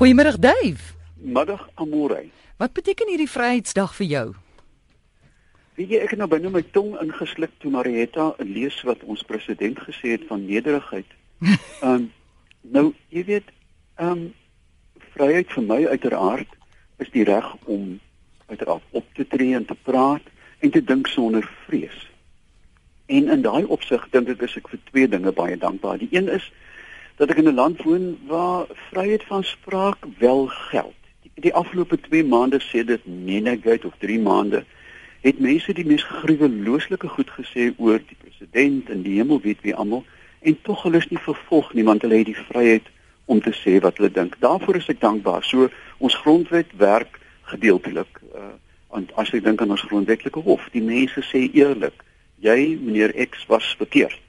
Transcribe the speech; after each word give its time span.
Goeiemôre 0.00 0.38
Dave. 0.38 0.96
Middag 1.16 1.68
Amore. 1.74 2.30
Wat 2.56 2.72
beteken 2.72 3.10
hierdie 3.12 3.28
Vryheidsdag 3.28 3.90
vir 3.98 4.06
jou? 4.08 4.28
Weet 5.76 5.90
jy 5.92 5.98
ek 6.00 6.14
het 6.14 6.20
nou 6.22 6.28
binne 6.32 6.48
my 6.48 6.62
tong 6.72 6.94
ingesluk 7.02 7.52
toe 7.60 7.68
Marietta 7.74 8.30
lees 8.40 8.78
wat 8.88 9.02
ons 9.04 9.20
president 9.28 9.76
gesê 9.84 10.14
het 10.14 10.24
van 10.30 10.46
nederigheid. 10.48 11.04
Ehm 11.84 11.92
um, 11.92 12.06
nou 12.62 12.84
jy 13.12 13.26
weet 13.28 13.52
ehm 14.00 14.14
um, 14.14 14.24
vryheid 15.18 15.52
vir 15.52 15.68
my 15.68 15.78
uiteraard 15.92 16.56
is 17.04 17.12
die 17.12 17.26
reg 17.28 17.52
om 17.68 17.98
uiteraard 18.48 18.96
op 19.02 19.12
te 19.20 19.28
tree 19.28 19.52
en 19.52 19.68
te 19.68 19.76
praat 19.84 20.32
en 20.64 20.72
te 20.72 20.80
dink 20.80 21.12
sonder 21.12 21.44
vrees. 21.66 22.00
En 23.12 23.28
in 23.36 23.44
daai 23.44 23.68
opsig 23.68 24.08
dink 24.16 24.32
ek 24.32 24.48
is 24.48 24.56
ek 24.64 24.72
vir 24.72 24.80
twee 24.88 25.12
dinge 25.12 25.36
baie 25.36 25.60
dankbaar. 25.60 26.00
Die 26.00 26.08
een 26.16 26.32
is 26.40 26.48
dat 27.20 27.30
ek 27.30 27.36
in 27.36 27.48
'n 27.48 27.54
land 27.54 27.82
woon 27.82 28.18
waar 28.26 28.66
vryheid 28.90 29.24
van 29.24 29.44
spraak 29.44 29.98
wel 30.18 30.46
geld. 30.46 30.96
Die, 31.22 31.30
die 31.34 31.54
afgelope 31.54 32.00
2 32.00 32.24
maande 32.24 32.60
sê 32.60 32.84
dit 32.84 33.00
Nenegate 33.04 33.86
of 33.86 33.94
3 33.98 34.20
maande 34.20 34.64
het 35.20 35.38
mense 35.38 35.72
die 35.72 35.84
mees 35.84 36.02
gruwelooslike 36.02 37.08
goed 37.08 37.30
gesê 37.30 37.72
oor 37.76 38.00
die 38.06 38.16
president 38.22 38.88
en 38.88 39.02
die 39.02 39.18
hemel 39.18 39.40
weet 39.40 39.60
wie 39.60 39.74
almal 39.74 40.04
en 40.40 40.58
tog 40.62 40.82
hulle 40.82 40.96
is 40.96 41.10
nie 41.12 41.20
vervolg 41.20 41.74
nie 41.76 41.84
want 41.84 42.02
hulle 42.02 42.22
het 42.22 42.30
die 42.32 42.44
vryheid 42.48 42.88
om 43.24 43.40
te 43.40 43.52
sê 43.52 43.80
wat 43.84 43.96
hulle 43.96 44.10
dink. 44.10 44.40
Daarvoor 44.40 44.76
is 44.76 44.88
ek 44.88 45.00
dankbaar. 45.00 45.44
So 45.44 45.68
ons 45.98 46.16
grondwet 46.24 46.72
werk 46.76 47.20
gedeeltelik 47.52 48.20
uh 48.34 48.56
as 49.14 49.30
ek 49.30 49.44
dink 49.44 49.60
aan 49.60 49.70
ons 49.70 49.84
grondwetlike 49.86 50.40
hof. 50.40 50.64
Die 50.72 50.82
mense 50.82 51.20
sê 51.22 51.50
eerlik, 51.52 52.00
jy 52.42 52.78
meneer 52.80 53.12
X 53.28 53.44
was 53.46 53.74
verkeerd. 53.78 54.22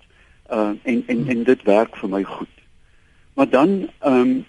Uh 0.51 0.75
en 0.83 1.03
en 1.07 1.27
en 1.27 1.43
dit 1.43 1.63
werk 1.63 1.95
vir 1.97 2.09
my 2.09 2.23
goed. 2.23 2.60
Maar 3.41 3.49
dan 3.49 3.89
ehm 3.99 4.13
um, 4.13 4.45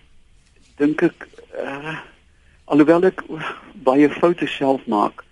dink 0.76 1.02
ek 1.02 1.28
uh 1.56 2.00
alhoewel 2.64 3.06
ek 3.08 3.22
baie 3.86 4.08
foute 4.12 4.46
self 4.46 4.84
maak, 4.84 5.22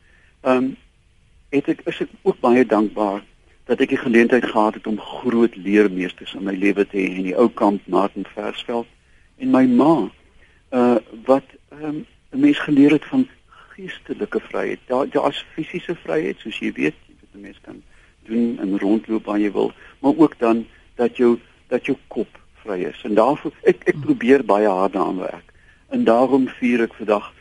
ehm 0.41 0.57
um, 0.57 0.71
het 1.53 1.69
ek 1.69 1.83
is 1.93 2.01
ek 2.07 2.15
ook 2.23 2.41
baie 2.41 2.65
dankbaar 2.71 3.21
dat 3.69 3.85
ek 3.85 3.93
die 3.93 4.01
geleentheid 4.01 4.49
gehad 4.49 4.81
het 4.81 4.89
om 4.89 4.97
groot 5.11 5.61
leermeesters 5.67 6.33
in 6.41 6.49
my 6.49 6.57
lewe 6.57 6.89
te 6.89 6.97
hê 6.97 7.05
in 7.21 7.29
die 7.29 7.37
ou 7.37 7.51
kamp 7.61 7.85
Martin 7.85 8.25
Versveld 8.33 8.89
en 9.37 9.53
my 9.53 9.67
ma 9.69 9.93
uh 10.81 10.97
wat 11.29 11.53
ehm 11.77 11.85
um, 11.93 12.03
'n 12.33 12.45
mens 12.49 12.65
geleer 12.65 12.97
het 12.97 13.05
van 13.13 13.29
geestelike 13.77 14.41
vryheid. 14.49 14.81
Daar 14.87 15.09
daar's 15.13 15.45
fisiese 15.53 16.01
vryheid 16.09 16.41
soos 16.41 16.65
jy 16.65 16.73
weet, 16.81 16.97
weet 17.21 17.37
'n 17.37 17.45
mens 17.49 17.61
kan 17.61 17.83
doen 18.25 18.57
en 18.59 18.79
rondloop 18.79 19.25
waar 19.25 19.39
jy 19.49 19.53
wil, 19.53 19.73
maar 20.01 20.17
ook 20.17 20.39
dan 20.39 20.67
dat 20.95 21.17
jou 21.17 21.37
dat 21.69 21.85
jou 21.85 21.99
kop 22.09 22.41
vry 22.65 22.83
is. 22.89 23.01
En 23.05 23.15
daarvoor 23.19 23.53
ek 23.63 23.87
ek 23.93 24.01
probeer 24.01 24.45
baie 24.45 24.69
hard 24.69 24.93
daaraan 24.97 25.23
werk. 25.23 25.47
En 25.91 26.05
daarom 26.05 26.49
vier 26.61 26.85
ek 26.87 26.95
vandag 26.99 27.33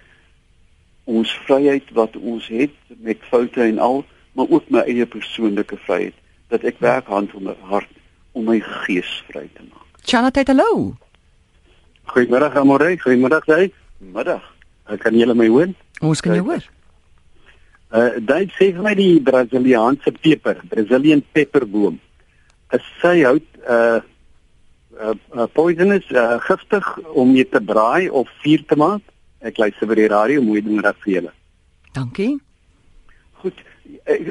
ons 1.10 1.34
vryheid 1.46 1.90
wat 1.98 2.16
ons 2.18 2.48
het 2.54 2.76
met 3.02 3.22
foute 3.30 3.62
en 3.64 3.80
al, 3.80 4.04
maar 4.38 4.50
ook 4.50 4.70
my 4.70 4.86
eie 4.86 5.06
persoonlike 5.10 5.78
vryheid 5.86 6.18
dat 6.50 6.66
ek 6.66 6.82
werk 6.84 7.10
hand 7.10 7.34
om 7.38 7.50
my 7.50 7.56
hart 7.70 7.90
om 8.38 8.46
my 8.50 8.60
gees 8.86 9.10
vry 9.30 9.48
te 9.54 9.66
maak. 9.66 9.86
Charlotte, 10.06 10.44
hallo. 10.48 10.96
Goeiemôre 12.10 12.50
Amore, 12.58 12.96
goeiemôre 12.98 13.42
jy. 13.46 13.70
Middag. 14.00 14.46
Kan 14.98 15.18
julle 15.18 15.36
my 15.38 15.48
hoor? 15.52 15.74
Ons 16.02 16.22
kan 16.26 16.34
jou 16.38 16.46
hoor. 16.48 16.64
Uh 17.90 18.22
dit 18.22 18.54
sê 18.58 18.70
vir 18.74 18.86
my 18.86 18.94
die 18.98 19.20
Brasiliaanse 19.26 20.14
peper, 20.22 20.62
Brazilian 20.70 21.22
pepperboom. 21.34 22.00
Is 22.74 22.86
sy 23.02 23.20
hout 23.26 23.46
uh 23.66 24.00
uh, 25.00 25.16
uh 25.36 25.48
poisonous 25.54 26.12
uh, 26.12 26.38
giftig 26.46 26.98
om 27.14 27.32
mee 27.32 27.48
te 27.50 27.62
braai 27.62 28.10
of 28.10 28.30
vuur 28.44 28.66
te 28.68 28.76
maak? 28.76 29.02
Ek 29.40 29.58
luister 29.58 29.88
vir 29.88 30.04
die 30.04 30.12
radio, 30.12 30.44
mooi 30.44 30.62
ding 30.62 30.82
reg 30.84 30.98
vir 31.06 31.14
julle. 31.14 31.34
Dankie. 31.96 32.38
Goed, 33.40 33.62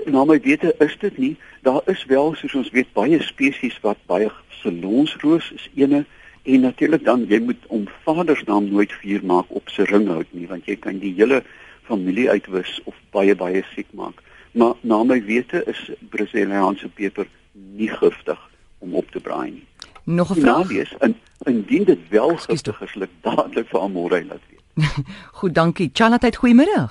na 0.06 0.25
my 0.28 0.36
wete 0.44 0.75
is 0.84 0.97
dit 1.00 1.19
nie. 1.19 1.34
Daar 1.62 1.80
is 1.86 2.04
wel 2.04 2.34
soos 2.37 2.54
ons 2.54 2.70
weet 2.75 2.92
baie 2.92 3.20
spesies 3.25 3.78
wat 3.82 4.00
baie 4.06 4.28
salonsroos 4.60 5.50
is 5.54 5.69
ene 5.75 6.04
en 6.48 6.60
natuurlik 6.65 7.04
dan 7.04 7.25
jy 7.28 7.41
moet 7.44 7.65
om 7.75 7.88
vadersnaam 8.04 8.69
nooit 8.71 8.92
vuur 9.03 9.25
maak 9.25 9.48
op 9.48 9.69
se 9.69 9.84
ringhout 9.91 10.28
nie 10.32 10.47
want 10.48 10.69
jy 10.69 10.76
kan 10.76 11.00
die 11.03 11.12
hele 11.16 11.42
familie 11.88 12.28
uitwis 12.31 12.78
of 12.84 12.97
baie 13.12 13.34
baie 13.34 13.65
siek 13.75 13.88
maak. 13.92 14.22
Maar 14.53 14.76
na 14.81 15.03
my 15.04 15.21
wete 15.25 15.62
is 15.66 15.81
Brasiliaanse 16.10 16.88
peper 16.88 17.28
nie 17.53 17.91
giftig 17.92 18.41
om 18.78 18.94
op 18.94 19.10
te 19.10 19.21
braai 19.21 19.50
nie. 19.50 19.66
Nog 20.08 20.30
'n 20.30 20.41
vraag? 20.41 20.56
Nawees 20.56 20.94
in 20.98 21.20
indien 21.38 21.84
dit 21.84 22.08
wel 22.08 22.36
giftig 22.36 22.80
is, 22.80 22.94
ek 22.96 23.10
dadelik 23.20 23.69
vir 23.69 23.80
Amore 23.80 24.24
laat 24.24 24.41
weet. 24.48 24.86
Goed, 25.38 25.54
dankie. 25.54 25.91
Charlotte, 25.92 26.36
goeiemôre. 26.36 26.88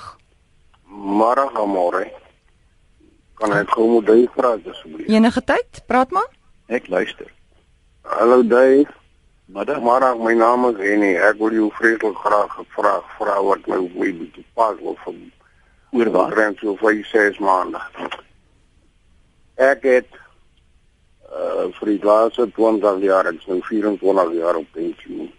Môre, 0.86 1.50
Amore. 1.54 2.12
Kan 3.34 3.54
ek 3.54 3.70
gou 3.70 3.88
moet 3.90 4.08
jy 4.08 4.28
vra 4.36 4.54
asseblief? 4.70 5.08
Enige 5.08 5.44
tyd? 5.44 5.82
Praat 5.86 6.12
maar. 6.12 6.30
Ek 6.66 6.88
luister. 6.88 7.32
Hallo 8.02 8.44
Dave. 8.44 8.94
Middag. 9.46 9.82
Môre, 9.82 10.14
my 10.22 10.34
naam 10.34 10.70
is 10.70 10.78
Henny. 10.78 11.16
Ek 11.16 11.42
wil 11.42 11.52
jou 11.52 11.72
vreeslik 11.74 12.18
graag 12.18 12.54
gevra 12.54 13.02
vra 13.18 13.42
wat 13.42 13.66
my 13.68 13.82
my 13.98 14.14
bietjie 14.14 14.46
pas 14.54 14.78
wil 14.82 14.98
van 15.06 15.18
oor 15.92 16.10
wat 16.12 16.34
rent 16.34 16.60
so 16.60 16.76
vir 16.76 17.02
6 17.02 17.40
maande. 17.40 17.82
Ek 19.56 19.82
het 19.84 20.08
uh 21.32 21.68
vir 21.80 21.90
die 21.92 22.04
laaste 22.04 22.48
20 22.56 23.02
jaar, 23.04 23.28
ek 23.28 23.42
is 23.42 23.50
nou 23.52 23.60
24 23.68 24.34
jaar 24.40 24.56
op 24.56 24.68
pensioen. 24.72 25.32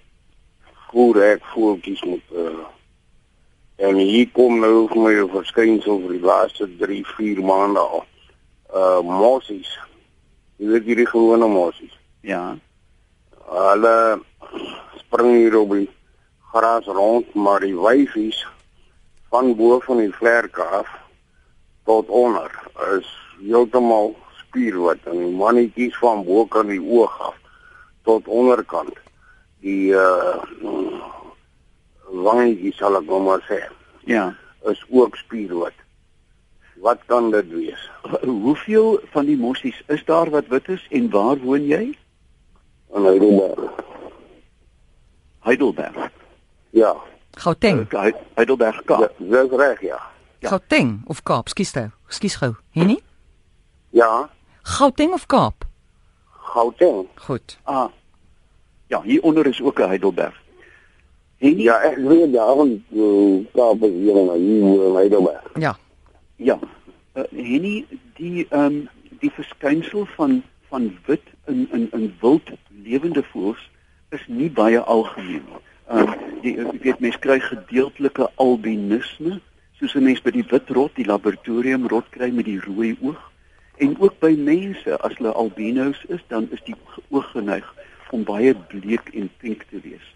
Hoe 0.93 1.22
ek 1.25 1.44
voeltjies 1.54 2.03
moet 2.04 2.34
uh 2.34 2.66
en 3.78 3.94
hier 3.94 4.26
kom 4.34 4.59
nou 4.59 4.88
vir 4.91 5.03
my 5.03 5.12
'n 5.15 5.31
verskynsel 5.31 6.00
vir 6.04 6.12
die 6.16 6.26
laaste 6.26 6.66
3, 6.78 7.04
4 7.16 7.43
maande 7.43 7.81
al. 7.81 8.04
Uh 8.75 9.00
mossies. 9.03 9.71
Jy 10.59 10.66
weet 10.72 10.84
hierdie 10.84 11.06
gewone 11.06 11.47
mossies. 11.47 11.94
Ja. 12.20 12.56
Hulle 13.47 14.20
spring 14.99 15.37
hier 15.37 15.56
op 15.59 15.70
die 15.70 15.88
gras 16.53 16.87
rond, 16.87 17.34
maar 17.34 17.60
die 17.60 17.76
wyfies 17.76 18.47
van 19.31 19.55
bo 19.56 19.78
van 19.81 20.03
die 20.03 20.12
vlerke 20.12 20.62
af 20.62 20.88
tot 21.84 22.09
onder 22.09 22.50
is 22.97 23.09
heeltemal 23.41 24.16
spierwit 24.49 25.05
en 25.07 25.21
die 25.21 25.35
mannetjies 25.37 25.97
van 26.01 26.25
bo 26.25 26.47
kan 26.47 26.73
die 26.73 26.81
oog 26.83 27.15
af 27.31 27.37
tot 28.09 28.29
onderkant. 28.29 28.97
Die 29.65 29.93
uh 29.93 30.41
wangetjies 32.09 32.79
sal 32.81 32.97
ek 32.99 33.07
nou 33.09 33.21
maar 33.25 33.45
sê. 33.49 33.61
Ja. 34.09 34.31
Is 34.71 34.81
ook 34.89 35.17
spierwit. 35.21 35.77
Wat 36.81 37.03
kan 37.07 37.31
dit 37.31 37.49
wees? 37.53 37.91
Hoeveel 38.45 39.01
van 39.13 39.27
die 39.29 39.37
mossies 39.37 39.83
is 39.87 40.05
daar 40.09 40.31
wat 40.31 40.49
wit 40.49 40.69
is 40.69 40.87
en 40.91 41.11
waar 41.11 41.39
woon 41.43 41.67
jy? 41.67 41.83
In 42.95 43.05
Heidelberg. 43.05 43.83
Heidelberg. 45.45 46.11
Ja. 46.71 46.95
Gauteng. 47.39 47.85
Uh, 47.93 48.09
Heidelberg 48.35 48.83
Kaap. 48.85 49.13
Ja, 49.19 49.43
dis 49.43 49.59
reg, 49.59 49.81
ja. 49.81 50.01
ja. 50.39 50.49
Gauteng 50.49 51.03
of 51.07 51.23
Kaap? 51.23 51.49
Skus 51.49 51.71
toe. 51.73 51.91
Skus 52.09 52.39
gou. 52.41 52.55
Henny? 52.73 53.01
Ja. 53.91 54.31
Gauteng 54.69 55.12
of 55.12 55.27
Kaap? 55.27 55.65
Gauteng. 56.53 57.09
Goed. 57.15 57.59
Ah. 57.65 57.89
Ja, 58.87 59.03
hier 59.03 59.23
onder 59.23 59.47
is 59.47 59.62
ook 59.62 59.79
'n 59.79 59.89
Heidelberg. 59.89 60.37
Henny? 61.39 61.62
Ja, 61.62 61.81
ek 61.81 61.97
weet 61.97 62.33
daar 62.33 62.55
van 62.56 62.84
uh, 62.93 63.47
Kaap 63.53 63.83
is 63.83 63.93
hier 63.93 64.17
in 64.17 64.31
hier 64.33 64.87
in 64.87 64.95
Heidelberg. 64.95 65.43
Ja. 65.55 65.77
Ja. 66.37 66.59
Uh, 67.15 67.23
Henny, 67.31 67.87
die 68.15 68.47
ehm 68.51 68.65
um, 68.65 68.89
die 69.21 69.31
verskynsel 69.31 70.06
van 70.17 70.43
van 70.69 70.99
wit 71.06 71.27
in 71.47 71.69
in 71.73 71.89
in 71.93 72.15
wild 72.21 72.50
lewende 72.83 73.25
voëls 73.33 73.71
is 74.11 74.25
nie 74.27 74.50
baie 74.50 74.81
algemeen 74.81 75.45
nie. 75.49 75.62
Ehm 75.89 76.09
um, 76.09 76.15
jy 76.43 76.81
weet 76.83 77.00
mense 77.00 77.19
kry 77.19 77.41
gedeeltelike 77.41 78.31
albinisme, 78.35 79.41
soos 79.81 79.94
'n 79.94 80.03
mens 80.03 80.23
by 80.23 80.31
die 80.31 80.47
wit 80.50 80.70
rot, 80.70 80.94
die 80.94 81.06
laboratorium 81.06 81.88
rot 81.88 82.09
kry 82.11 82.31
met 82.31 82.44
die 82.44 82.61
rooi 82.61 82.97
oog. 83.00 83.31
En 83.79 83.95
ook 84.01 84.19
by 84.19 84.35
mense 84.35 84.99
as 84.99 85.15
hulle 85.19 85.33
albinos 85.33 86.05
is, 86.09 86.23
dan 86.27 86.49
is 86.51 86.63
die 86.67 86.75
oog 87.09 87.31
geneig 87.31 87.67
om 88.11 88.25
baie 88.27 88.55
bleek 88.73 89.11
en 89.15 89.31
pink 89.39 89.65
te 89.71 89.81
wees. 89.83 90.07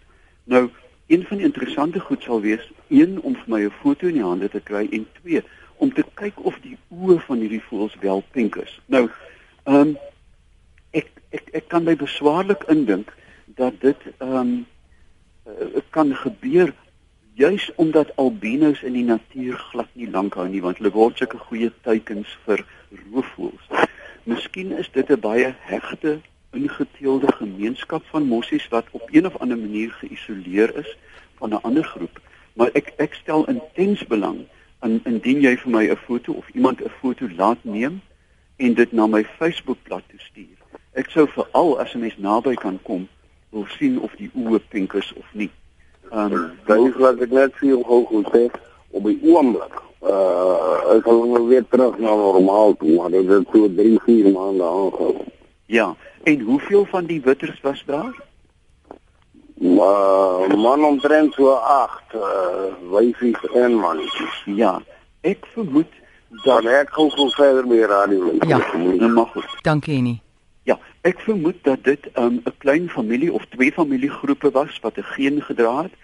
Nou, 0.44 0.68
een 1.06 1.24
van 1.28 1.36
die 1.36 1.46
interessante 1.46 2.00
goed 2.00 2.22
sal 2.22 2.40
wees, 2.40 2.70
een 2.88 3.20
om 3.20 3.34
vir 3.34 3.50
my 3.54 3.60
'n 3.64 3.74
foto 3.82 4.06
in 4.06 4.18
die 4.18 4.24
hande 4.24 4.48
te 4.48 4.60
kry 4.60 4.88
en 4.90 5.06
twee 5.22 5.42
om 5.76 5.92
te 5.92 6.04
kyk 6.14 6.44
of 6.44 6.58
die 6.62 6.76
oë 6.88 7.18
van 7.26 7.38
hierdie 7.38 7.62
voëls 7.68 7.96
wel 8.00 8.22
pink 8.30 8.56
is. 8.56 8.80
Nou, 8.86 9.08
ehm 9.64 9.80
um, 9.80 9.96
ek 10.90 11.08
ek 11.30 11.48
ek 11.52 11.68
kan 11.68 11.84
my 11.84 11.96
beswaarlik 11.96 12.62
indink 12.68 13.14
dat 13.46 13.80
dit 13.80 14.00
ehm 14.18 14.36
um, 14.36 14.66
uh, 15.46 15.82
kan 15.90 16.14
gebeur 16.16 16.74
juis 17.34 17.70
omdat 17.74 18.16
albinos 18.16 18.82
in 18.82 18.92
die 18.92 19.04
natuur 19.04 19.56
glad 19.70 19.88
nie 19.92 20.10
lank 20.10 20.34
hou 20.34 20.44
nie 20.48 20.60
want 20.60 20.80
hulle 20.80 20.92
word 20.92 21.16
sulke 21.18 21.38
goeie 21.38 21.70
teikens 21.86 22.28
vir 22.44 22.64
roofvoëls. 23.12 23.88
Miskien 24.28 24.72
is 24.78 24.90
dit 24.92 25.10
'n 25.10 25.20
baie 25.20 25.54
hegte 25.68 26.20
ingeteelde 26.52 27.32
gemeenskap 27.32 28.04
van 28.12 28.28
mossies 28.28 28.68
wat 28.68 28.86
op 28.90 29.08
een 29.10 29.26
of 29.26 29.36
ander 29.36 29.58
manier 29.58 29.90
geïsoleer 29.90 30.76
is 30.76 30.96
van 31.38 31.54
'n 31.54 31.62
ander 31.62 31.84
groep, 31.84 32.20
maar 32.52 32.70
ek 32.72 32.92
ek 32.96 33.14
stel 33.14 33.48
intens 33.48 34.04
belang 34.06 34.44
in 34.82 35.00
indien 35.04 35.40
jy 35.40 35.56
vir 35.56 35.70
my 35.70 35.84
'n 35.88 35.96
foto 35.96 36.32
of 36.32 36.48
iemand 36.54 36.84
'n 36.84 36.92
foto 37.00 37.28
laat 37.36 37.64
neem 37.64 38.00
en 38.56 38.74
dit 38.74 38.92
na 38.92 39.06
my 39.06 39.24
Facebookblad 39.24 40.02
toe 40.08 40.20
stuur. 40.20 40.58
Ek 40.92 41.10
sou 41.10 41.28
veral 41.28 41.80
as 41.80 41.94
'n 41.94 42.00
mens 42.00 42.16
naby 42.16 42.54
kan 42.54 42.78
kom, 42.82 43.08
wil 43.50 43.66
sien 43.78 44.00
of 44.00 44.12
die 44.16 44.30
oë 44.34 44.60
pink 44.68 44.92
is 44.92 45.12
of 45.12 45.26
nie. 45.32 45.50
Ehm 46.12 46.32
um, 46.32 46.50
daai 46.66 46.88
is 46.88 46.96
wat 47.00 47.20
ek 47.24 47.30
net 47.32 47.54
vir 47.56 47.68
jou 47.68 47.80
gou 47.88 48.02
gesê 48.10 48.42
op 48.92 49.06
die 49.08 49.18
oomblik. 49.32 49.78
Uh 50.04 50.96
ek 50.96 51.06
gaan 51.06 51.30
nou 51.32 51.46
weer 51.48 51.64
terug 51.72 51.94
na 51.98 52.12
normaal 52.20 52.74
toe, 52.76 52.96
maar 52.98 53.14
dit 53.14 53.30
het 53.32 53.46
so 53.52 53.70
3, 53.76 54.00
4 54.04 54.28
maande 54.34 54.66
aangehou. 54.66 55.24
Ja, 55.72 55.94
en 56.28 56.40
hoeveel 56.40 56.84
van 56.90 57.08
die 57.08 57.20
witters 57.24 57.60
was 57.60 57.82
daar? 57.86 58.12
Maar 59.54 60.58
man 60.58 60.84
omtrent 60.84 61.32
so 61.34 61.48
8 61.48 62.14
uh 62.14 62.68
wyfies 62.92 63.48
en 63.54 63.78
mannetjies. 63.80 64.42
Ja, 64.44 64.82
ek 65.20 65.48
vermoed 65.54 66.00
dan 66.44 66.68
ek 66.68 66.92
gou 66.92 67.08
gou 67.10 67.30
verder 67.38 67.66
met 67.66 67.88
radio. 67.88 68.34
Ja, 68.48 68.60
nou 68.74 69.08
mag 69.08 69.32
goed. 69.32 69.56
Dankie 69.62 70.02
nie. 70.02 70.20
Ek 71.02 71.18
vermoed 71.20 71.58
dat 71.66 71.84
dit 71.84 72.04
um, 72.14 72.34
'n 72.34 72.42
um, 72.46 72.56
klein 72.58 72.88
familie 72.90 73.32
of 73.32 73.44
twee 73.50 73.72
familiegroepe 73.72 74.50
was 74.50 74.78
wat 74.80 74.98
'n 74.98 75.02
geen 75.02 75.42
gedra 75.42 75.82
het. 75.82 75.94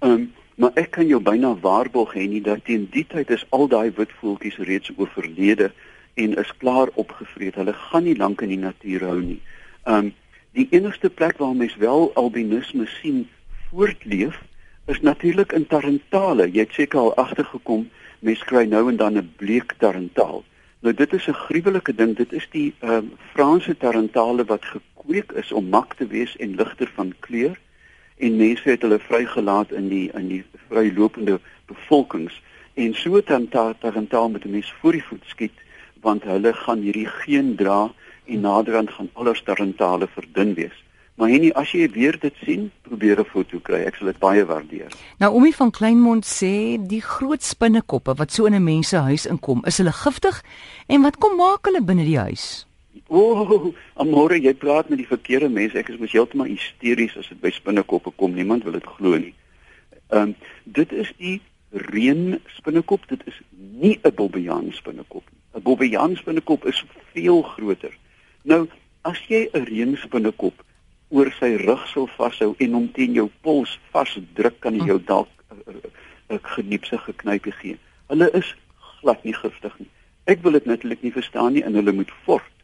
Um 0.00 0.32
maar 0.56 0.70
ek 0.74 0.90
kan 0.90 1.06
jou 1.06 1.20
byna 1.22 1.54
waarborg 1.60 2.14
hê 2.14 2.24
nie 2.28 2.40
dat 2.40 2.64
teen 2.64 2.88
die 2.90 3.06
tyd 3.06 3.30
is 3.30 3.44
al 3.48 3.68
daai 3.68 3.92
wit 3.96 4.12
voeltjies 4.20 4.56
reeds 4.56 4.92
oorlede 4.96 5.72
en 6.14 6.36
is 6.36 6.56
klaar 6.56 6.88
opgevreet. 6.94 7.54
Hulle 7.54 7.72
gaan 7.72 8.04
nie 8.04 8.16
lank 8.16 8.40
in 8.40 8.48
die 8.48 8.64
natuur 8.64 9.04
hou 9.04 9.20
nie. 9.20 9.40
Um 9.84 10.14
die 10.52 10.66
enigste 10.70 11.10
plek 11.10 11.36
waar 11.36 11.56
mens 11.56 11.76
wel 11.76 12.10
albinisme 12.14 12.86
sien 12.86 13.28
voortleef 13.68 14.40
is 14.86 15.00
natuurlik 15.00 15.52
in 15.52 15.66
Tarantale. 15.66 16.48
Jy 16.52 16.60
het 16.60 16.72
seker 16.72 16.98
al 16.98 17.14
agtergekom 17.14 17.90
mens 18.20 18.44
kry 18.44 18.64
nou 18.64 18.88
en 18.88 18.96
dan 18.96 19.18
'n 19.18 19.32
bleek 19.36 19.76
tarantaal. 19.78 20.44
Nou 20.86 20.98
dit 20.98 21.12
is 21.12 21.26
'n 21.26 21.32
gruwelike 21.32 21.94
ding. 21.94 22.16
Dit 22.16 22.32
is 22.32 22.46
die 22.50 22.74
ehm 22.78 23.04
uh, 23.04 23.10
Franse 23.32 23.76
tarantale 23.76 24.44
wat 24.44 24.64
gekweek 24.64 25.32
is 25.32 25.52
om 25.52 25.68
mak 25.68 25.94
te 25.94 26.06
wees 26.06 26.36
en 26.36 26.54
ligter 26.54 26.90
van 26.94 27.14
kleur 27.20 27.58
en 28.16 28.36
mense 28.36 28.70
het 28.70 28.82
hulle 28.82 28.98
vrygelaat 28.98 29.72
in 29.72 29.88
die 29.88 30.10
in 30.12 30.28
die 30.28 30.44
vrylopende 30.68 31.40
bevolkings 31.66 32.42
en 32.74 32.94
so 32.94 33.22
tarantaal 33.22 34.28
met 34.28 34.44
'n 34.44 34.50
mens 34.50 34.72
voor 34.80 34.92
die 34.92 35.04
voet 35.04 35.24
skiet 35.26 35.58
want 36.00 36.22
hulle 36.22 36.52
gaan 36.52 36.80
hierdie 36.80 37.06
geen 37.06 37.56
dra 37.56 37.92
en 38.24 38.40
naderhand 38.40 38.90
gaan 38.90 39.10
alles 39.12 39.42
tarantale 39.42 40.06
verdun 40.06 40.54
wees. 40.54 40.84
Maar 41.16 41.30
Henny, 41.32 41.48
as 41.56 41.70
jy 41.72 41.86
weer 41.94 42.18
dit 42.20 42.34
sien, 42.44 42.70
probeer 42.84 43.20
'n 43.20 43.24
foto 43.24 43.58
kry. 43.58 43.80
Ek 43.88 43.94
sal 43.96 44.06
dit 44.06 44.18
baie 44.18 44.44
waardeer. 44.44 44.92
Nou 45.18 45.32
Omi 45.34 45.52
van 45.52 45.70
Kleinmond 45.70 46.26
sê 46.26 46.76
die 46.76 47.00
groot 47.00 47.42
spinnekoppe 47.42 48.14
wat 48.14 48.32
so 48.32 48.44
in 48.44 48.54
'n 48.54 48.64
mens 48.64 48.88
se 48.88 48.96
huis 48.96 49.26
inkom, 49.26 49.64
is 49.64 49.78
hulle 49.78 49.92
giftig 49.92 50.44
en 50.86 51.02
wat 51.02 51.16
kom 51.16 51.36
maak 51.36 51.64
hulle 51.64 51.82
binne 51.82 52.04
die 52.04 52.18
huis? 52.18 52.66
O, 53.08 53.18
oh, 53.18 53.74
amore, 53.94 54.40
jy 54.40 54.54
praat 54.54 54.88
met 54.88 54.98
die 54.98 55.06
verkeerde 55.06 55.48
mense. 55.48 55.78
Ek 55.78 55.88
is 55.88 55.98
mos 55.98 56.12
heeltemal 56.12 56.46
hysteries 56.46 57.16
as 57.16 57.28
dit 57.28 57.40
by 57.40 57.50
spinnekoppe 57.50 58.12
kom. 58.16 58.34
Niemand 58.34 58.64
wil 58.64 58.72
dit 58.72 58.86
glo 58.86 59.16
nie. 59.16 59.34
Ehm 60.10 60.22
um, 60.22 60.34
dit 60.64 60.92
is 60.92 61.12
die 61.16 61.40
reën 61.70 62.40
spinnekop. 62.46 63.08
Dit 63.08 63.22
is 63.26 63.40
nie 63.56 63.98
'n 64.02 64.14
bobbejaan 64.14 64.72
spinnekop 64.72 65.24
nie. 65.32 65.40
'n 65.54 65.62
Bobbejaan 65.62 66.16
spinnekop 66.16 66.66
is 66.66 66.84
veel 67.12 67.42
groter. 67.42 67.96
Nou, 68.42 68.68
as 69.02 69.18
jy 69.28 69.48
'n 69.52 69.64
reën 69.64 69.96
spinnekop 69.96 70.65
oor 71.08 71.30
sy 71.38 71.54
rug 71.62 71.86
sou 71.92 72.06
vashou 72.16 72.54
en 72.58 72.72
hom 72.74 72.86
teen 72.92 73.14
jou 73.14 73.28
pols 73.46 73.78
vasdruk 73.94 74.60
kan 74.60 74.74
jy 74.74 74.86
jou 74.90 74.98
dalk 74.98 75.28
'n 76.30 76.40
geniepse 76.42 76.98
geknypie 76.98 77.52
gee. 77.52 77.78
Hulle 78.08 78.30
is 78.34 78.54
glad 79.00 79.24
nie 79.24 79.34
giftig 79.34 79.78
nie. 79.78 79.90
Ek 80.26 80.42
wil 80.42 80.52
dit 80.52 80.66
natuurlik 80.66 81.02
nie 81.02 81.12
verstaan 81.12 81.52
nie 81.52 81.62
en 81.62 81.74
hulle 81.74 81.92
moet 81.92 82.10
voort. 82.24 82.54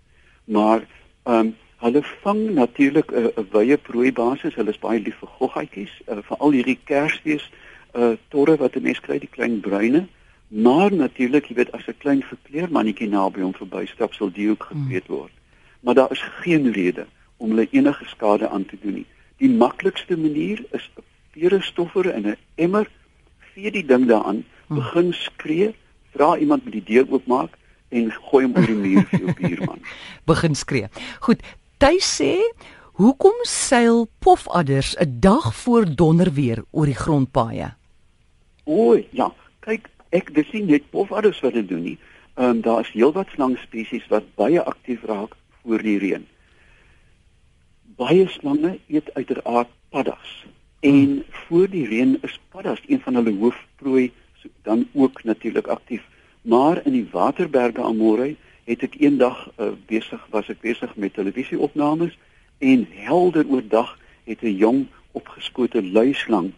Maar 0.44 0.86
ehm 1.24 1.38
um, 1.38 1.54
hulle 1.82 2.02
vang 2.22 2.42
natuurlik 2.54 3.10
'n 3.10 3.30
uh, 3.36 3.44
wye 3.50 3.76
prooi 3.76 4.12
basis. 4.12 4.54
Hulle 4.54 4.70
is 4.70 4.78
baie 4.78 5.00
lief 5.00 5.18
vir 5.18 5.28
goggatjies, 5.38 5.94
uh, 6.06 6.18
veral 6.22 6.50
hierdie 6.50 6.78
kersfees 6.84 7.50
uh 7.94 8.16
torre 8.28 8.56
wat 8.56 8.76
'n 8.76 8.82
mens 8.82 9.00
kry, 9.00 9.18
die 9.18 9.34
klein 9.36 9.60
bruine. 9.60 10.06
Maar 10.48 10.92
natuurlik, 10.92 11.46
jy 11.46 11.54
weet 11.54 11.72
as 11.72 11.86
'n 11.86 11.98
klein 11.98 12.22
verkleermannetjie 12.22 13.08
naby 13.08 13.40
hom 13.40 13.54
verbystap, 13.54 14.14
sal 14.14 14.30
die 14.30 14.50
ook 14.50 14.64
geweet 14.70 15.06
word. 15.06 15.32
Maar 15.80 15.94
daar 15.94 16.12
is 16.12 16.22
geen 16.42 16.72
rede 16.72 17.06
om 17.42 17.50
hulle 17.50 17.66
enige 17.74 18.06
skade 18.06 18.48
aan 18.48 18.64
te 18.70 18.78
doen 18.82 19.00
nie. 19.00 19.06
Die 19.42 19.50
maklikste 19.50 20.16
manier 20.16 20.62
is 20.70 20.84
'n 20.96 21.02
pure 21.34 21.60
stoffer 21.62 22.06
in 22.14 22.26
'n 22.26 22.36
emmer, 22.54 22.86
vee 23.54 23.70
die 23.70 23.86
ding 23.86 24.06
daaraan, 24.06 24.44
hm. 24.66 24.74
begin 24.74 25.12
skree, 25.12 25.74
vra 26.14 26.36
iemand 26.36 26.64
met 26.64 26.72
die 26.72 26.84
deur 26.84 27.06
oopmaak 27.10 27.58
en 27.88 28.12
gooi 28.12 28.44
hom 28.44 28.56
oor 28.56 28.66
die 28.66 28.74
muur 28.84 29.04
vir 29.10 29.20
jou 29.20 29.34
buurman. 29.40 29.80
begin 30.24 30.54
skree. 30.54 30.88
Goed, 31.20 31.42
hy 31.82 31.98
sê, 31.98 32.38
hoekom 32.92 33.38
seil 33.42 34.08
pofadders 34.18 34.96
'n 34.96 35.18
dag 35.20 35.54
voor 35.54 35.84
donderweer 35.96 36.64
oor 36.70 36.86
die 36.86 37.00
grondpaaie? 37.04 37.74
O, 38.64 38.98
ja, 39.10 39.32
kyk, 39.60 39.88
ek 40.10 40.34
dis 40.34 40.52
nie 40.52 40.62
net 40.62 40.90
pofadders 40.90 41.40
wat 41.40 41.52
dit 41.52 41.68
doen 41.68 41.82
nie. 41.82 41.98
Ehm 42.36 42.48
um, 42.48 42.60
daar 42.60 42.80
is 42.80 42.92
heelwat 42.92 43.28
slang 43.34 43.58
spesies 43.58 44.06
wat 44.08 44.24
baie 44.34 44.62
aktief 44.62 45.02
raak 45.04 45.36
voor 45.62 45.82
die 45.82 45.98
reën 45.98 46.26
baie 47.96 48.28
slange 48.28 48.78
eet 48.88 49.14
uiteraard 49.14 49.68
paddas. 49.88 50.46
En 50.80 50.90
hmm. 50.90 51.22
voor 51.30 51.68
die 51.70 51.86
reën 51.86 52.18
is 52.22 52.40
paddas 52.50 52.80
een 52.86 53.00
van 53.00 53.14
hulle 53.14 53.34
hoofprooi 53.38 54.12
dan 54.62 54.88
ook 54.92 55.24
natuurlik 55.24 55.66
aktief. 55.66 56.02
Maar 56.42 56.80
in 56.84 56.92
die 56.92 57.08
Waterberge 57.10 57.82
Amore 57.82 58.34
het 58.64 58.82
ek 58.82 58.98
eendag 58.98 59.50
uh, 59.58 59.72
besig 59.86 60.22
was 60.30 60.48
ek 60.50 60.60
besig 60.62 60.96
met 60.96 61.14
televisieopnames 61.14 62.18
en 62.58 62.86
helder 62.90 63.46
oordag 63.46 63.98
het 64.24 64.42
'n 64.42 64.56
jong 64.56 64.86
opgeskote 65.12 65.82
luislang 65.82 66.52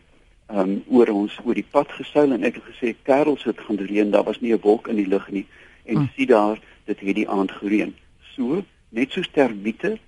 um 0.53 0.83
oor 0.89 1.09
ons 1.09 1.39
oor 1.45 1.55
die 1.55 1.71
pad 1.71 1.93
geseil 1.93 2.33
en 2.33 2.45
ek 2.45 2.61
het 2.61 2.67
gesê 2.73 2.95
kerels 3.03 3.45
het 3.45 3.61
gaan 3.61 3.81
reën 3.81 4.11
daar 4.11 4.25
was 4.25 4.41
nie 4.41 4.53
'n 4.53 4.61
wolk 4.61 4.89
in 4.89 4.97
die 4.97 5.09
lug 5.09 5.31
nie 5.31 5.47
en 5.85 5.97
hmm. 5.97 6.11
sien 6.17 6.27
daar 6.27 6.61
dit 6.85 7.01
het 7.01 7.15
die 7.15 7.29
aand 7.29 7.51
gereën 7.51 7.95
so 8.37 8.65
net 8.89 9.13
soos 9.13 9.29
termiete 9.33 9.99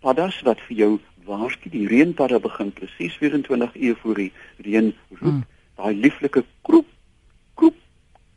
paddas 0.00 0.40
wat 0.46 0.60
vir 0.68 0.76
jou 0.76 0.92
waarsku 1.28 1.70
die 1.72 1.86
reënpadda 1.88 2.40
begin 2.40 2.72
presies 2.72 3.16
24 3.20 3.76
ure 3.76 3.96
voor 4.02 4.20
die 4.22 4.32
reën 4.66 4.92
roep 5.20 5.32
mm. 5.32 5.42
daai 5.76 5.94
lieflike 5.94 6.44
kroep 6.66 6.88
kroep 7.54 7.76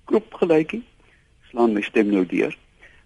kroep 0.10 0.34
geluidjie 0.42 0.84
slaan 1.50 1.74
my 1.74 1.82
stem 1.86 2.10
nou 2.12 2.26
deur. 2.26 2.58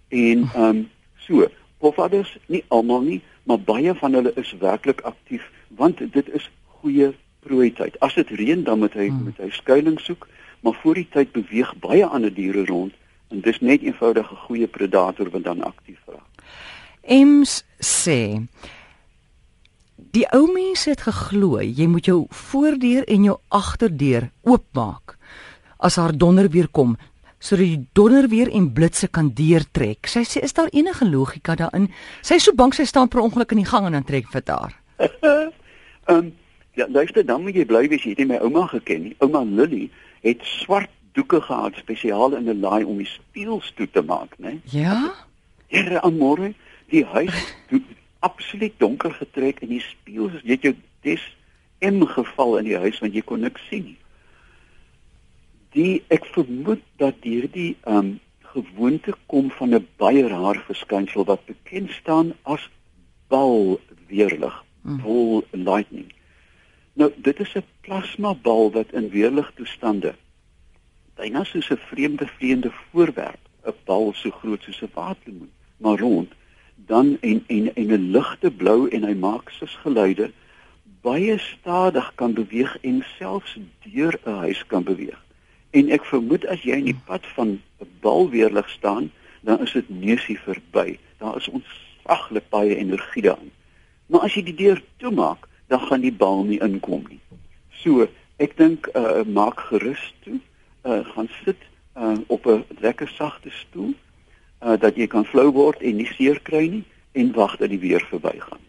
En 0.08 0.48
ehm 0.54 0.64
um, 0.64 0.86
so 1.28 1.46
pofaddas 1.78 2.30
nie 2.46 2.64
almal 2.68 3.02
nie 3.06 3.20
maar 3.48 3.60
baie 3.60 3.94
van 3.94 4.14
hulle 4.16 4.32
is 4.40 4.54
werklik 4.60 5.00
aktief 5.00 5.44
want 5.80 6.00
dit 6.12 6.28
is 6.38 6.50
goeie 6.80 7.12
prooi 7.46 7.68
tyd 7.80 7.98
as 8.06 8.14
dit 8.14 8.30
reën 8.40 8.64
dan 8.64 8.78
moet 8.84 8.96
hy 8.96 9.10
mm. 9.10 9.24
met 9.28 9.42
hy 9.42 9.50
skuilings 9.60 10.08
soek 10.10 10.28
maar 10.60 10.78
voor 10.82 10.98
die 10.98 11.08
tyd 11.16 11.32
beweeg 11.36 11.74
baie 11.84 12.06
ander 12.06 12.34
diere 12.34 12.64
rond 12.72 12.96
en 13.28 13.44
dis 13.44 13.60
net 13.60 13.84
eenvoudig 13.84 14.32
'n 14.32 14.42
goeie 14.46 14.66
predator 14.78 15.30
wat 15.30 15.44
dan 15.44 15.62
aktief 15.62 16.00
raak 16.06 16.27
Ems 17.08 17.62
sê 17.80 18.44
die 20.12 20.26
ou 20.36 20.44
mense 20.52 20.90
het 20.90 21.04
geglo 21.06 21.60
jy 21.62 21.86
moet 21.88 22.08
jou 22.08 22.26
voordeur 22.28 23.06
en 23.08 23.24
jou 23.24 23.36
agterdeur 23.54 24.28
oopmaak 24.44 25.16
as 25.80 25.96
haar 25.96 26.12
donder 26.12 26.50
weer 26.52 26.68
kom 26.68 26.96
sodat 27.40 27.64
die 27.64 27.86
donder 27.94 28.28
weer 28.28 28.50
en 28.50 28.66
blitse 28.74 29.06
kan 29.14 29.30
deurtrek. 29.30 30.08
Sy 30.10 30.24
sê 30.26 30.42
is 30.42 30.52
daar 30.56 30.68
enige 30.74 31.06
logika 31.06 31.54
daarin? 31.54 31.86
Sy 32.20 32.40
is 32.40 32.48
so 32.48 32.52
bang 32.52 32.74
sy 32.74 32.84
staan 32.88 33.08
per 33.08 33.22
ongeluk 33.22 33.54
in 33.54 33.62
die 33.62 33.68
gang 33.68 33.86
en 33.86 33.94
dan 33.94 34.06
trek 34.08 34.28
vir 34.32 34.44
haar. 34.50 34.76
Ehm 35.08 35.52
um, 36.08 36.30
ja, 36.74 36.86
luister 36.88 37.24
dan 37.26 37.42
moet 37.42 37.56
jy 37.58 37.64
bly 37.68 37.86
wees 37.90 38.04
jy 38.06 38.14
het 38.16 38.28
my 38.28 38.38
ouma 38.42 38.66
geken 38.70 39.02
nie. 39.06 39.16
Ouma 39.22 39.44
Lily 39.44 39.88
het 40.26 40.42
swart 40.46 40.90
doeke 41.16 41.40
gehad 41.42 41.78
spesiaal 41.78 42.36
in 42.38 42.50
'n 42.50 42.60
laai 42.60 42.84
om 42.84 42.98
die 42.98 43.08
spieëls 43.08 43.72
toe 43.76 43.88
te 43.90 44.02
maak, 44.02 44.34
né? 44.38 44.58
Ja. 44.64 45.14
Here 45.66 46.00
aan 46.02 46.18
môre 46.18 46.54
die 46.92 47.04
huis 47.04 47.54
absoluut 48.28 48.74
donker 48.78 49.12
getrek 49.14 49.62
en 49.62 49.72
die 49.74 49.84
spieël 49.84 50.30
het 50.42 50.62
jou 50.66 50.74
des 51.06 51.24
in 51.84 52.02
geval 52.06 52.58
in 52.58 52.68
die 52.70 52.78
huis 52.78 52.98
want 53.02 53.14
jy 53.14 53.22
kon 53.22 53.44
niks 53.44 53.62
sien 53.70 53.84
nie. 53.92 53.98
Die 55.76 56.02
ek 56.14 56.26
vermoed 56.34 56.82
dat 56.98 57.22
hierdie 57.22 57.76
um 57.86 58.16
gewoonte 58.48 59.12
kom 59.30 59.50
van 59.58 59.74
'n 59.74 59.86
baie 60.00 60.24
rare 60.28 60.62
verskynsel 60.66 61.24
wat 61.28 61.44
bekend 61.46 61.90
staan 61.92 62.32
as 62.42 62.64
bal 63.28 63.78
weerlig, 64.08 64.64
hmm. 64.82 65.02
ball 65.04 65.44
lightning. 65.52 66.08
Nou 66.94 67.12
dit 67.16 67.40
is 67.40 67.54
'n 67.54 67.64
plasma 67.80 68.34
bal 68.34 68.72
wat 68.72 68.92
in 68.92 69.10
weerlig 69.10 69.52
toestande 69.54 70.14
byna 71.18 71.44
soos 71.44 71.70
'n 71.70 71.76
vreemde 71.90 72.26
vleiende 72.26 72.70
voorwerp, 72.70 73.42
'n 73.66 73.74
bal 73.84 74.12
so 74.14 74.30
groot 74.30 74.62
soos 74.62 74.82
'n 74.82 74.90
waterlemoen, 74.94 75.52
maar 75.76 75.98
rond 75.98 76.32
dan 76.86 77.16
en 77.20 77.44
en 77.46 77.74
en 77.74 77.92
'n 77.92 78.10
ligte 78.10 78.50
blou 78.50 78.88
en 78.88 79.04
hy 79.04 79.14
maak 79.14 79.50
sus 79.50 79.74
geluide 79.82 80.30
baie 81.00 81.38
stadig 81.38 82.12
kan 82.14 82.32
beweeg 82.34 82.78
en 82.80 83.04
selfs 83.18 83.56
deur 83.92 84.18
'n 84.24 84.38
huis 84.44 84.66
kan 84.66 84.82
beweeg. 84.82 85.20
En 85.70 85.90
ek 85.90 86.04
vermoed 86.04 86.46
as 86.46 86.62
jy 86.62 86.76
in 86.76 86.84
die 86.84 87.00
pad 87.04 87.26
van 87.26 87.48
'n 87.48 87.88
balweerlig 88.00 88.68
staan, 88.70 89.10
dan 89.40 89.60
is 89.60 89.72
dit 89.72 89.88
neusie 89.88 90.38
verby. 90.38 90.98
Daar 91.18 91.36
is 91.36 91.48
ontsaglik 91.48 92.48
baie 92.48 92.76
energie 92.76 93.22
daarin. 93.22 93.52
Maar 94.06 94.20
as 94.20 94.34
jy 94.34 94.42
die 94.42 94.54
deur 94.54 94.82
toemaak, 94.96 95.48
dan 95.66 95.80
gaan 95.80 96.00
die 96.00 96.12
bal 96.12 96.44
nie 96.44 96.60
inkom 96.60 97.04
nie. 97.08 97.20
So, 97.70 98.08
ek 98.36 98.56
dink 98.56 98.88
uh 98.94 99.24
maak 99.24 99.60
gerus 99.60 100.14
toe, 100.24 100.40
uh 100.84 101.04
gaan 101.14 101.28
sit 101.44 101.60
uh 101.96 102.18
op 102.26 102.46
'n 102.46 102.64
lekker 102.80 103.08
sagte 103.08 103.50
stoel 103.50 103.94
uh 104.62 104.76
dat 104.80 104.96
jy 104.96 105.06
kan 105.06 105.24
flou 105.24 105.50
word 105.52 105.82
en 105.82 105.96
nie 105.96 106.08
seer 106.16 106.40
kry 106.42 106.66
nie 106.68 106.84
en 107.12 107.32
wag 107.32 107.56
dat 107.56 107.70
die 107.70 107.80
weer 107.82 108.04
verbygaan. 108.10 108.60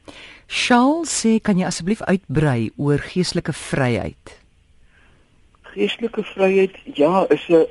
Charles 0.50 1.12
sê 1.14 1.38
kan 1.42 1.58
jy 1.58 1.66
asseblief 1.70 2.02
uitbrei 2.10 2.72
oor 2.78 3.02
geestelike 3.12 3.54
vryheid? 3.54 4.38
Geestelike 5.74 6.24
vryheid 6.26 6.78
ja, 6.98 7.26
is 7.30 7.46
'n 7.50 7.66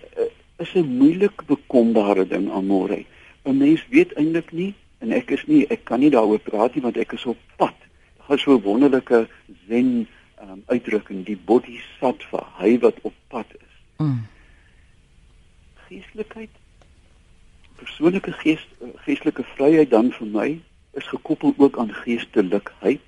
is 0.59 0.75
'n 0.75 0.87
moeilik 0.99 1.47
bekombare 1.47 2.27
ding 2.27 2.51
almore. 2.51 3.05
'n 3.45 3.57
Mens 3.59 3.85
weet 3.91 4.13
eintlik 4.15 4.53
nie 4.53 4.75
en 4.99 5.13
ek 5.13 5.31
is 5.31 5.47
nie 5.47 5.67
ek 5.67 5.85
kan 5.85 6.01
nie 6.01 6.11
daaroor 6.11 6.39
praat 6.39 6.75
nie 6.75 6.83
want 6.83 6.97
ek 6.97 7.13
is 7.13 7.27
op 7.27 7.39
pad. 7.57 7.75
Daar 8.19 8.37
is 8.37 8.43
so 8.43 8.55
'n 8.55 8.63
wonderlike 8.63 9.29
zen 9.69 10.07
um, 10.43 10.63
uitdrukking 10.67 11.25
die 11.25 11.37
bodhisattva, 11.37 12.47
hy 12.59 12.79
wat 12.79 12.95
op 13.03 13.15
pad 13.29 13.47
is. 13.55 13.75
Mm. 13.97 14.27
Geestelikheid 15.89 16.51
persoonlike 17.79 18.33
gees 18.43 18.63
geestelike 19.05 19.45
vryheid 19.55 19.91
dan 19.91 20.11
vir 20.17 20.31
my 20.33 20.49
is 20.99 21.09
gekoppel 21.13 21.55
ook 21.57 21.79
aan 21.79 21.93
geestelikheid. 22.03 23.05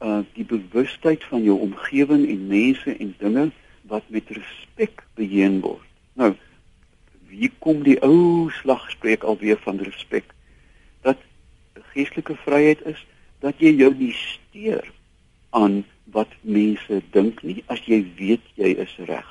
Uh 0.00 0.22
die 0.36 0.44
bewustheid 0.48 1.24
van 1.28 1.42
jou 1.44 1.58
omgewing 1.60 2.24
en 2.28 2.46
mense 2.48 2.96
en 2.96 3.14
dinge 3.18 3.50
wat 3.92 4.06
met 4.08 4.28
respek 4.28 5.04
beheer 5.14 5.60
word. 5.60 5.86
Nou 6.14 6.34
wie 7.30 7.52
kom 7.58 7.84
die 7.86 7.98
ou 8.02 8.50
slagspreuk 8.50 9.22
alweer 9.22 9.60
van 9.62 9.78
respek? 9.86 10.24
Dat 11.06 11.20
geestelike 11.92 12.34
vryheid 12.44 12.82
is 12.86 13.06
dat 13.40 13.60
jy 13.62 13.74
jou 13.76 13.92
nie 13.94 14.14
steur 14.16 14.88
aan 15.50 15.82
wat 16.14 16.32
mense 16.40 17.02
dink 17.14 17.42
nie 17.46 17.62
as 17.66 17.82
jy 17.86 18.02
weet 18.18 18.44
jy 18.58 18.74
is 18.82 18.96
reg. 19.06 19.26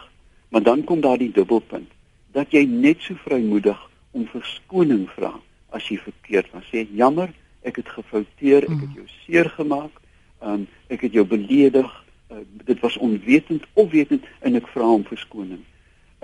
Maar 0.49 0.63
dan 0.63 0.83
kom 0.83 1.01
daar 1.01 1.17
die 1.17 1.31
dubbelpunt 1.31 1.91
dat 2.31 2.53
jy 2.53 2.63
net 2.69 3.01
so 3.01 3.17
vrymoedig 3.25 3.88
om 4.12 4.25
verskoning 4.32 5.08
vra 5.16 5.34
as 5.75 5.88
jy 5.89 6.00
verkeerd 6.01 6.51
was. 6.56 6.68
Sê 6.72 6.86
jammer, 6.98 7.32
ek 7.68 7.82
het 7.82 7.89
gefouteer, 7.94 8.66
ek 8.66 8.84
het 8.86 8.94
jou 8.98 9.08
seer 9.24 9.50
gemaak, 9.54 9.96
um, 10.42 10.66
ek 10.89 11.06
het 11.08 11.18
jou 11.18 11.25
beledig, 11.28 11.89
uh, 12.32 12.44
dit 12.66 12.80
was 12.80 12.98
onwetend 12.98 13.66
of 13.74 13.92
wetend 13.92 14.25
en 14.39 14.56
ek 14.60 14.70
vra 14.74 14.88
om 15.00 15.06
verskoning. 15.08 15.62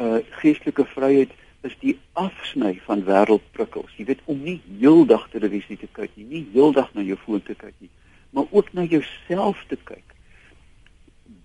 Uh 0.02 0.20
geestelike 0.42 0.84
vryheid 0.92 1.32
is 1.66 1.76
die 1.82 1.96
afsny 2.20 2.76
van 2.86 3.04
wêreldprikkels. 3.08 3.94
Jy 3.98 4.10
weet 4.10 4.24
om 4.32 4.42
nie 4.44 4.58
heeldag 4.80 5.30
televisie 5.34 5.78
te 5.80 5.88
kyk 5.96 6.12
nie, 6.16 6.26
nie 6.30 6.44
heeldag 6.54 6.92
na 6.94 7.06
jou 7.06 7.18
foon 7.24 7.44
te 7.46 7.56
kyk 7.56 7.74
nie, 7.80 7.92
maar 8.36 8.50
ook 8.52 8.74
na 8.76 8.84
jouself 8.84 9.62
te 9.70 9.78
kyk. 9.88 10.04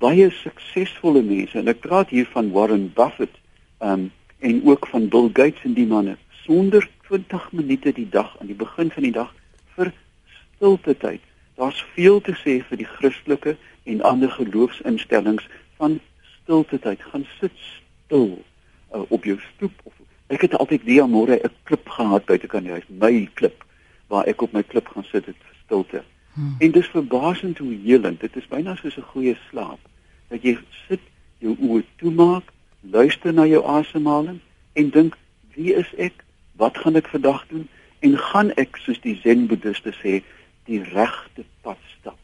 Baie 0.03 0.29
suksesvolle 0.41 1.23
mense 1.25 1.59
en 1.61 1.71
ek 1.73 1.85
praat 1.85 2.11
hier 2.13 2.29
van 2.35 2.51
Warren 2.57 2.91
Buffett 2.97 3.39
um 3.81 4.11
en 4.41 4.61
ook 4.65 4.87
van 4.89 5.09
Bill 5.13 5.29
Gates 5.37 5.65
en 5.69 5.75
die 5.77 5.87
manne 5.87 6.17
sonder 6.51 6.89
20 7.07 7.53
minute 7.53 7.93
die 7.93 8.09
dag 8.09 8.39
aan 8.39 8.47
die 8.47 8.59
begin 8.59 8.91
van 8.91 9.03
die 9.03 9.15
dag 9.15 9.29
vir 9.77 9.93
stilte 10.35 10.97
tyd. 10.99 11.23
Daar's 11.55 11.79
veel 11.95 12.19
te 12.27 12.33
sê 12.43 12.57
vir 12.67 12.81
die 12.81 12.89
Christelike 12.91 13.53
en 13.87 14.01
ander 14.03 14.33
geloofsinstellings 14.35 15.47
van 15.79 16.01
stilte 16.43 16.81
tyd. 16.83 17.05
Gaan 17.13 17.27
sit 17.39 17.55
stil 17.63 18.33
uh, 18.35 19.05
op 19.15 19.29
jou 19.29 19.37
stoep 19.45 19.77
of 19.85 19.95
ek 20.35 20.49
het 20.49 20.57
altyd 20.59 20.83
die 20.89 20.99
môre 21.07 21.39
'n 21.39 21.55
klip 21.71 21.87
gehad 21.89 22.27
buite 22.27 22.51
kan 22.51 22.67
die 22.67 22.75
huis, 22.75 22.89
my 22.89 23.31
klip 23.35 23.63
waar 24.11 24.27
ek 24.27 24.43
op 24.43 24.53
my 24.53 24.63
klip 24.63 24.91
gaan 24.91 25.07
sit 25.07 25.27
het 25.31 25.39
vir 25.39 25.55
stilte. 25.65 26.03
Hmm. 26.35 26.57
En 26.59 26.71
dis 26.71 26.87
verbasend 26.87 27.59
hoe 27.59 27.79
helend. 27.85 28.21
Dit 28.21 28.37
is 28.37 28.49
byna 28.51 28.75
soos 28.77 28.97
'n 28.99 29.11
goeie 29.15 29.37
slaap 29.51 29.79
dat 30.29 30.43
jy 30.43 30.59
sit, 30.89 31.01
jou 31.39 31.55
oë 31.55 31.85
toemaak, 31.97 32.51
luister 32.81 33.33
na 33.33 33.47
jou 33.47 33.63
asemhaling 33.63 34.41
en 34.73 34.91
dink, 34.91 35.17
wie 35.55 35.75
is 35.75 35.95
ek? 35.95 36.25
Wat 36.61 36.79
gaan 36.79 36.99
ek 37.01 37.09
vandag 37.09 37.45
doen? 37.49 37.69
En 38.05 38.17
gaan 38.31 38.53
ek 38.61 38.77
soos 38.85 39.01
die 39.01 39.17
zen 39.25 39.47
boeddhiste 39.49 39.93
sê 39.99 40.21
die 40.69 40.81
regte 40.93 41.45
pad 41.65 41.81
stap? 41.99 42.19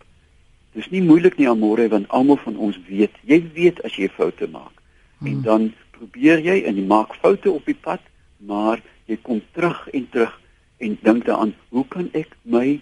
Dis 0.77 0.89
nie 0.93 1.03
moeilik 1.03 1.39
nie 1.41 1.49
amore 1.49 1.89
want 1.93 2.09
almal 2.15 2.41
van 2.45 2.57
ons 2.69 2.79
weet 2.89 3.17
jy 3.25 3.41
weet 3.57 3.81
as 3.89 3.97
jy 3.97 4.09
foute 4.13 4.49
maak. 4.53 4.77
Hmm. 5.19 5.27
en 5.27 5.43
dan 5.43 5.63
probeer 5.97 6.43
jy 6.45 6.59
en 6.69 6.77
jy 6.77 6.85
maak 6.85 7.15
foute 7.23 7.49
op 7.51 7.65
die 7.65 7.79
pad 7.87 8.03
maar 8.37 8.83
jy 9.09 9.17
kom 9.25 9.41
terug 9.57 9.87
en 9.97 10.09
terug 10.13 10.35
en 10.85 10.99
dink 11.03 11.25
daaraan 11.25 11.55
hoe 11.73 11.87
kan 11.89 12.11
ek 12.13 12.35
my 12.43 12.81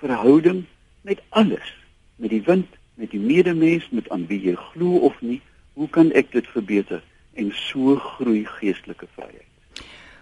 verhouding 0.00 0.64
met 1.04 1.20
alles 1.28 1.74
met 2.16 2.32
die 2.32 2.40
wind 2.46 2.78
met 2.96 3.12
die 3.12 3.20
medemens 3.20 3.90
met 3.92 4.08
aan 4.08 4.24
wie 4.30 4.40
jy 4.40 4.56
glo 4.70 5.02
of 5.10 5.20
nie 5.20 5.42
hoe 5.76 5.88
kan 5.92 6.08
ek 6.16 6.32
dit 6.32 6.46
verbeter? 6.48 7.02
En 7.36 7.50
so 7.52 7.98
groei 8.00 8.46
geestelike 8.48 9.04
vryheid 9.12 9.45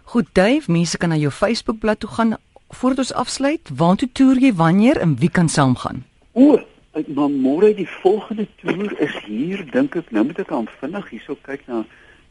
Goed, 0.04 0.26
Dave, 0.32 0.70
mense 0.70 0.98
kan 0.98 1.08
na 1.08 1.16
jou 1.16 1.30
Facebookblad 1.32 2.00
toe 2.00 2.10
gaan 2.10 2.36
voordat 2.68 2.98
ons 2.98 3.12
afsluit. 3.12 3.70
Waartoe 3.76 4.08
toer 4.12 4.38
jy 4.38 4.52
wanneer 4.54 5.00
en 5.00 5.16
wie 5.16 5.30
kan 5.30 5.48
saamgaan? 5.48 6.02
O, 6.32 6.58
ek 6.98 7.08
maar 7.16 7.30
môre 7.32 7.72
die 7.74 7.88
volgende 8.02 8.46
toer 8.60 8.92
is 9.02 9.14
hier, 9.24 9.64
dink 9.72 9.96
ek. 9.96 10.10
Nou 10.14 10.26
moet 10.28 10.42
ek 10.44 10.52
aan 10.52 10.68
vinnig 10.80 11.08
hierso 11.14 11.38
kyk 11.46 11.64
na 11.70 11.84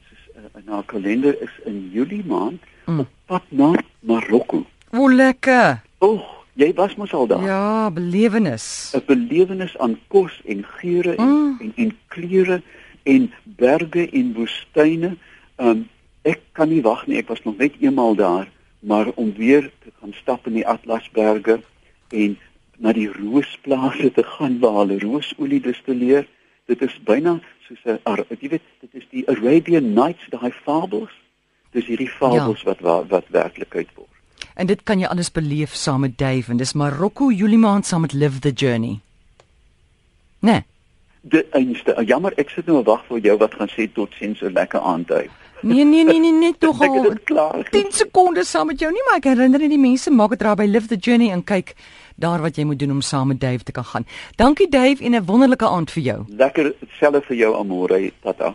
soos 0.09 0.27
uh, 0.37 0.61
na 0.67 0.83
kalender 0.91 1.39
is 1.41 1.55
in 1.69 1.89
Julie 1.95 2.21
maand 2.27 2.61
mm. 2.85 3.03
op 3.03 3.09
pad 3.31 3.49
na 3.49 3.73
Marokko. 4.05 4.63
O, 4.93 5.09
lekker. 5.09 5.81
O, 6.03 6.19
jy 6.59 6.69
was 6.77 6.93
mos 6.99 7.15
al 7.17 7.27
daar. 7.31 7.43
Ja, 7.47 7.89
belewenis. 7.91 8.93
'n 8.93 9.03
Belewenis 9.07 9.77
aan 9.77 9.97
kos 10.13 10.41
en 10.45 10.61
geure 10.77 11.15
en, 11.15 11.25
mm. 11.25 11.57
en 11.59 11.73
en 11.75 11.97
kleure 12.13 12.61
en 13.03 13.31
berge 13.57 14.09
en 14.11 14.33
woestyne. 14.37 15.15
Um 15.57 15.87
ek 16.23 16.41
kan 16.57 16.69
nie 16.69 16.81
wag 16.81 17.05
nie. 17.07 17.19
Ek 17.21 17.29
was 17.31 17.43
nog 17.43 17.57
net 17.57 17.75
eenmal 17.79 18.15
daar, 18.15 18.49
maar 18.79 19.11
om 19.15 19.33
weer 19.37 19.71
te 19.83 19.91
gaan 19.99 20.13
stap 20.13 20.47
in 20.47 20.59
die 20.59 20.67
Atlasberge 20.67 21.61
en 22.09 22.37
na 22.77 22.93
die 22.93 23.09
roosplase 23.11 24.11
te 24.11 24.23
gaan 24.35 24.59
waar 24.59 24.83
hulle 24.83 24.99
roosolie 24.99 25.61
distilleer. 25.63 26.27
Dit 26.67 26.81
is 26.81 26.95
byna 27.03 27.39
soos 27.67 27.83
'n 27.85 27.99
jy 28.39 28.49
weet, 28.49 28.67
dit 28.81 28.93
is 28.93 29.07
die 29.09 29.27
Arabian 29.29 29.93
Nights, 29.93 30.27
daai 30.29 30.51
fabels. 30.51 31.11
Dis 31.71 31.85
hierdie 31.85 32.09
fabels 32.09 32.61
ja. 32.61 32.65
wat 32.65 32.79
wat, 32.79 33.07
wat 33.09 33.25
werklikheid 33.29 33.89
word. 33.95 34.09
En 34.55 34.67
dit 34.67 34.83
kan 34.83 34.99
jy 34.99 35.07
alles 35.07 35.31
beleef 35.31 35.75
saam 35.75 36.01
met 36.01 36.17
Dave 36.17 36.51
en 36.51 36.57
dis 36.57 36.73
Marokko 36.73 37.31
Julie 37.31 37.57
maand 37.57 37.85
saam 37.85 38.01
met 38.01 38.13
Live 38.13 38.39
the 38.39 38.51
Journey. 38.51 38.99
Nee. 40.39 40.63
Dit 41.21 41.49
einste. 41.49 41.95
Jammer, 42.05 42.33
ek 42.37 42.49
sit 42.49 42.65
nou 42.67 42.83
wag 42.83 43.05
vir 43.07 43.19
jou 43.19 43.37
wat 43.37 43.53
gaan 43.55 43.71
sê 43.71 43.87
tot 43.93 44.11
sien 44.19 44.35
so 44.35 44.49
lekker 44.49 44.79
aandui. 44.79 45.29
Nee 45.63 45.85
nee 45.85 46.03
nee 46.03 46.19
nee 46.19 46.31
net 46.31 46.59
tog 46.63 46.81
al 46.81 47.13
10 47.71 47.91
sekondes 47.95 48.49
saam 48.51 48.67
met 48.67 48.79
jou 48.79 48.91
nie 48.91 49.03
maar 49.07 49.21
ek 49.21 49.29
herinner 49.31 49.59
net 49.63 49.71
die 49.71 49.79
mense 49.79 50.11
maak 50.11 50.35
dit 50.35 50.41
raai 50.43 50.55
by 50.59 50.67
Live 50.67 50.91
the 50.91 50.99
Journey 50.99 51.31
en 51.31 51.43
kyk 51.43 51.75
daar 52.19 52.43
wat 52.43 52.57
jy 52.59 52.65
moet 52.67 52.79
doen 52.79 52.91
om 52.91 53.01
saam 53.01 53.27
met 53.27 53.39
Dave 53.41 53.63
te 53.63 53.71
kan 53.71 53.85
gaan. 53.85 54.05
Dankie 54.35 54.69
Dave 54.69 55.03
en 55.03 55.15
'n 55.15 55.25
wonderlike 55.25 55.65
aand 55.65 55.91
vir 55.91 56.03
jou. 56.03 56.19
Lekker 56.27 56.73
selfe 56.99 57.21
vir 57.27 57.37
jou 57.37 57.55
Amore 57.55 58.11
tata. 58.21 58.53